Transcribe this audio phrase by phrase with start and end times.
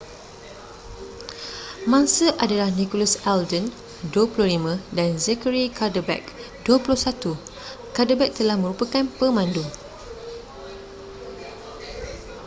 [1.91, 3.65] mangsa adalah nicholas alden
[4.13, 6.23] 25 dan zachary cuddeback
[6.65, 7.37] 21
[7.95, 9.61] cuddeback telah merupakan pemandu